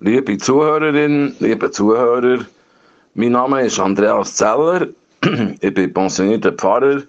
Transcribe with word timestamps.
Liebe 0.00 0.36
Zuhörerinnen, 0.38 1.36
liebe 1.38 1.70
Zuhörer, 1.70 2.44
mein 3.14 3.30
Name 3.30 3.64
ist 3.64 3.78
Andreas 3.78 4.34
Zeller. 4.34 4.88
Ich 5.60 5.72
bin 5.72 5.94
pensionierter 5.94 6.50
Pfarrer 6.50 7.02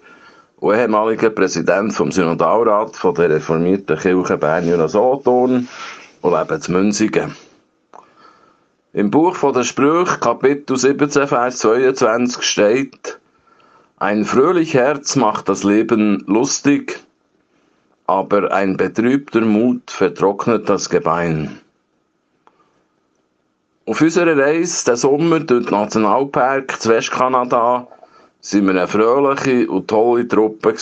und 0.60 0.74
ehemaliger 0.74 1.30
Präsident 1.30 1.92
vom 1.92 2.12
Synodalrat 2.12 2.94
von 2.94 3.12
der 3.16 3.30
reformierten 3.30 3.98
Kirche 3.98 4.38
Bern 4.38 4.88
Solothurn 4.88 5.68
und 6.22 6.32
lebe 6.32 6.60
in 6.64 6.72
Münzigen. 6.72 7.34
Im 8.92 9.10
Buch 9.10 9.34
von 9.34 9.52
der 9.52 9.64
Sprüche, 9.64 10.20
Kapitel 10.20 10.76
17, 10.76 11.26
Vers 11.26 11.58
22 11.58 12.44
steht, 12.44 13.18
ein 13.98 14.24
fröhlich 14.24 14.74
Herz 14.74 15.16
macht 15.16 15.48
das 15.48 15.64
Leben 15.64 16.22
lustig, 16.28 17.00
aber 18.06 18.52
ein 18.52 18.76
betrübter 18.76 19.40
Mut 19.40 19.90
vertrocknet 19.90 20.68
das 20.68 20.88
Gebein. 20.88 21.60
Auf 23.88 24.00
unserer 24.00 24.36
Reise 24.36 24.84
den 24.84 24.96
Sommer 24.96 25.38
durch 25.38 25.66
den 25.66 25.78
Nationalpark 25.78 26.80
zu 26.80 26.88
Westkanada 26.88 27.86
sind 28.40 28.64
wir 28.64 28.72
eine 28.72 28.88
fröhliche 28.88 29.70
und 29.70 29.86
tolle 29.86 30.26
Truppe. 30.26 30.74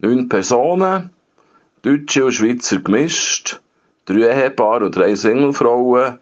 Neun 0.00 0.28
Personen, 0.28 1.08
Deutsche 1.80 2.26
und 2.26 2.32
Schweizer 2.32 2.80
gemischt, 2.80 3.62
drei 4.04 4.28
Ehepaare 4.28 4.84
und 4.84 4.94
drei 4.94 5.14
Singlefrauen 5.14 6.18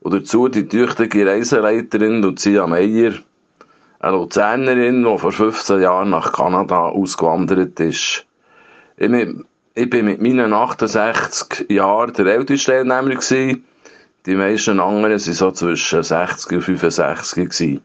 und 0.00 0.14
dazu 0.14 0.48
die 0.48 0.66
tüchtige 0.66 1.26
Reiseleiterin 1.26 2.22
Lucia 2.22 2.66
Meyer, 2.66 3.12
eine 4.00 4.16
Luzernerin, 4.16 5.04
die 5.04 5.18
vor 5.18 5.32
15 5.32 5.82
Jahren 5.82 6.08
nach 6.08 6.32
Kanada 6.32 6.86
ausgewandert 6.86 7.78
ist. 7.80 8.24
Ich, 8.96 9.10
ich 9.74 9.90
bin 9.90 10.06
mit 10.06 10.22
meinen 10.22 10.54
68 10.54 11.70
Jahren 11.70 12.14
der 12.14 12.24
älteste 12.24 12.72
Teilnehmer 12.72 13.10
gewesen, 13.10 13.66
die 14.28 14.34
meisten 14.34 14.78
anderen 14.78 15.12
waren 15.12 15.18
so 15.18 15.50
zwischen 15.52 16.02
60 16.02 16.52
und 16.52 16.62
65 16.62 17.34
gewesen. 17.34 17.80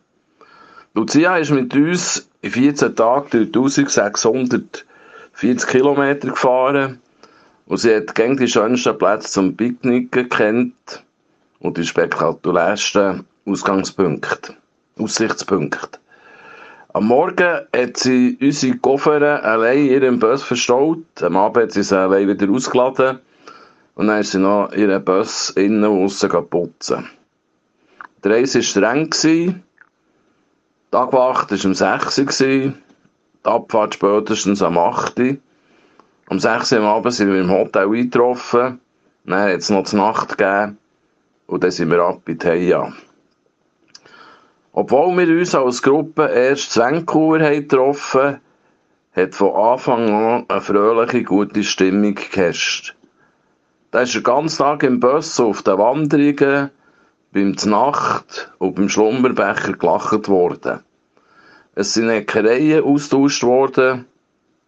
Lucia 0.94 1.38
ist 1.38 1.52
mit 1.52 1.73
uns 1.73 2.30
in 2.41 2.52
14 2.52 2.97
Tagen 2.97 3.50
durch 3.50 3.77
1640 3.77 5.69
Kilometer 5.69 6.27
gefahren 6.27 7.00
und 7.66 7.77
sie 7.77 7.95
hat 7.95 8.13
gegen 8.13 8.35
die 8.35 8.50
schönsten 8.50 8.97
Plätze 8.97 9.31
zum 9.31 9.55
Picknicken 9.55 10.27
kennt 10.27 11.05
und 11.59 11.77
die 11.77 11.85
spektakulärsten 11.85 13.25
Ausgangspunkte, 13.45 14.55
Aussichtspunkte. 15.00 15.97
Am 16.91 17.07
Morgen 17.07 17.61
hat 17.73 17.95
sie 17.95 18.38
unsere 18.41 18.78
Koffer 18.80 19.41
allein 19.45 19.78
in 19.78 19.91
ihrem 19.91 20.19
Bus 20.19 20.44
verstaut. 20.44 21.05
Am 21.22 21.38
Abend 21.38 21.63
hat 21.63 21.72
sie 21.72 21.83
sie 21.83 21.97
allein 21.97 22.28
wieder 22.28 22.52
ausgeladen 22.52 23.19
und 23.95 24.08
dann 24.08 24.19
ist 24.19 24.31
sie 24.31 24.39
noch 24.39 24.72
ihren 24.73 25.03
Bus 25.03 25.52
innen 25.52 25.83
und 25.83 26.05
aussen 26.05 26.49
putzen. 26.49 27.09
Die 28.23 28.30
Reise 28.30 28.59
war 28.59 28.63
streng. 28.63 29.09
Die 29.11 29.55
Tagwacht 30.91 31.52
war 31.52 31.66
um 31.66 31.73
6 31.73 32.19
Uhr, 32.19 32.47
die 32.47 32.73
Abfahrt 33.44 33.95
spätestens 33.95 34.61
am 34.61 34.77
8 34.77 35.19
Uhr. 35.19 35.38
Um 36.30 36.39
6 36.39 36.72
Uhr 36.72 36.80
am 36.80 36.85
Abend 36.85 37.13
sind 37.13 37.31
wir 37.31 37.41
im 37.41 37.52
Hotel 37.52 37.88
eingetroffen. 37.88 38.80
Dann 39.25 39.39
hat 39.39 39.59
es 39.59 39.69
noch 39.69 39.83
die 39.83 39.95
Nacht 39.95 40.38
gegeben. 40.38 40.78
Und 41.47 41.63
dann 41.63 41.72
sind 41.72 41.91
wir 41.91 42.00
ab 42.00 42.28
in 42.28 42.38
die 42.38 42.47
Heia. 42.47 42.94
Obwohl 44.72 45.16
wir 45.17 45.39
uns 45.39 45.53
als 45.53 45.83
Gruppe 45.83 46.30
erst 46.30 46.75
Vancouver 46.78 47.39
getroffen 47.52 48.39
hat 49.16 49.35
von 49.35 49.55
Anfang 49.55 50.09
an 50.09 50.45
eine 50.47 50.61
fröhliche, 50.61 51.23
gute 51.23 51.63
Stimmung 51.63 52.16
geherrscht. 52.16 52.95
Da 53.94 54.02
ist 54.02 54.16
den 54.16 54.23
ganzen 54.23 54.58
Tag 54.58 54.81
im 54.81 54.99
Bus 54.99 55.39
auf 55.39 55.61
den 55.61 55.77
Wanderungen, 55.77 56.72
beim 57.31 57.52
Nacht 57.66 58.52
und 58.58 58.73
beim 58.73 58.89
Schlummerbecher 58.89 59.73
gelacht 59.73 60.27
worden. 60.30 60.80
Es 61.75 61.94
sind 61.94 62.08
Neckereien 62.08 62.83
austauscht 62.83 63.44
worden 63.44 64.06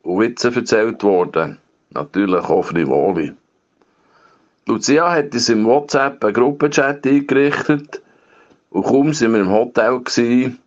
und 0.03 0.19
Witze 0.19 0.53
erzählt 0.53 1.01
worden. 1.01 1.57
Natürlich 1.89 2.45
auch 2.45 2.66
frivoli. 2.66 3.33
Lucia 4.67 5.11
hat 5.11 5.33
uns 5.33 5.49
im 5.49 5.66
WhatsApp 5.66 6.23
einen 6.23 6.33
Gruppenchat 6.35 7.07
eingerichtet 7.07 8.03
und 8.69 8.83
kaum 8.83 9.11
sind 9.11 9.33
wir 9.33 9.39
im 9.39 9.49
Hotel 9.49 10.01
gewesen, 10.01 10.59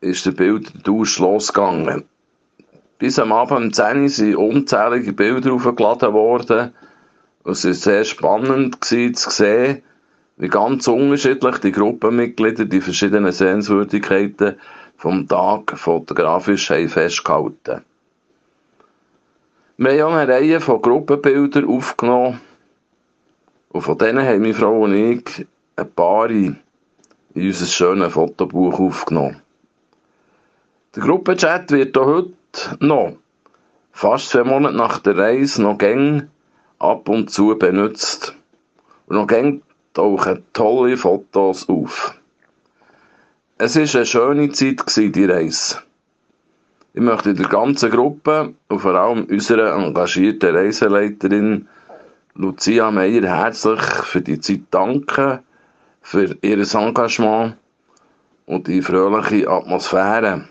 ist 0.00 0.24
der 0.24 0.30
Bildtausch 0.30 1.18
losgegangen. 1.18 2.04
Bis 2.98 3.18
am 3.18 3.32
Abend 3.32 3.58
um 3.60 3.72
10 3.72 4.02
Uhr 4.02 4.08
sind 4.08 4.36
unzählige 4.36 5.12
Bilder 5.12 5.52
aufgeladen 5.52 6.12
worden, 6.12 6.72
es 7.44 7.64
war 7.64 7.74
sehr 7.74 8.04
spannend 8.04 8.84
zu 8.84 9.12
sehen, 9.14 9.82
wie 10.36 10.48
ganz 10.48 10.88
unterschiedlich 10.88 11.58
die 11.58 11.72
Gruppenmitglieder 11.72 12.64
die 12.64 12.80
verschiedenen 12.80 13.32
Sehenswürdigkeiten 13.32 14.56
vom 14.96 15.26
Tag 15.26 15.78
fotografisch 15.78 16.70
haben 16.70 16.88
festgehalten 16.88 17.82
Wir 19.78 20.04
haben 20.04 20.14
eine 20.14 20.32
Reihe 20.32 20.60
von 20.60 20.82
Gruppenbildern 20.82 21.66
aufgenommen 21.66 22.40
und 23.70 23.82
von 23.82 23.98
denen 23.98 24.26
haben 24.26 24.42
meine 24.42 24.54
Frau 24.54 24.82
und 24.82 24.94
ich 24.94 25.46
ein 25.76 25.90
paar 25.92 26.28
in 26.28 26.58
unser 27.34 27.66
schönes 27.66 28.12
Fotobuch 28.12 28.78
aufgenommen. 28.78 29.40
Der 30.94 31.02
Gruppenchat 31.02 31.70
wird 31.70 31.96
auch 31.96 32.06
heute 32.06 32.32
noch, 32.80 33.16
fast 33.92 34.30
zwei 34.30 34.44
Monate 34.44 34.76
nach 34.76 34.98
der 34.98 35.16
Reise, 35.16 35.62
noch 35.62 35.78
gängig 35.78 36.24
ab 36.80 37.08
und 37.08 37.30
zu 37.30 37.56
benutzt. 37.56 38.34
Und 39.06 39.16
noch 39.16 39.26
gern 39.26 39.62
tauchen 39.94 40.44
tolle 40.52 40.96
Fotos 40.96 41.68
auf. 41.68 42.14
Es 43.58 43.76
war 43.76 43.82
eine 43.82 44.06
schöne 44.06 44.50
Zeit, 44.50 44.96
die 44.96 45.24
Reise. 45.24 45.78
Ich 46.92 47.02
möchte 47.02 47.34
der 47.34 47.46
ganzen 47.46 47.90
Gruppe 47.90 48.54
und 48.68 48.80
vor 48.80 48.94
allem 48.94 49.24
unserer 49.24 49.76
engagierten 49.76 50.56
Reiseleiterin 50.56 51.68
Lucia 52.34 52.90
Meyer 52.90 53.22
herzlich 53.22 53.80
für 53.80 54.22
die 54.22 54.40
Zeit 54.40 54.62
danken, 54.70 55.40
für 56.00 56.36
ihr 56.40 56.74
Engagement 56.74 57.56
und 58.46 58.66
die 58.66 58.82
fröhliche 58.82 59.48
Atmosphäre. 59.48 60.48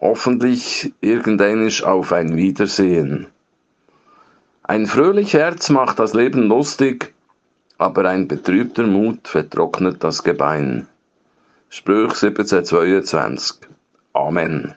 Hoffentlich 0.00 0.92
irgendwann 1.00 1.70
auf 1.84 2.12
ein 2.12 2.36
Wiedersehen. 2.36 3.28
Ein 4.66 4.86
fröhlich 4.86 5.34
Herz 5.34 5.68
macht 5.68 5.98
das 5.98 6.14
Leben 6.14 6.44
lustig, 6.44 7.12
aber 7.76 8.08
ein 8.08 8.28
betrübter 8.28 8.84
Mut 8.84 9.28
vertrocknet 9.28 10.02
das 10.02 10.22
Gebein. 10.22 10.88
Sprüch 11.68 12.14
1722. 12.22 13.58
Amen. 14.14 14.74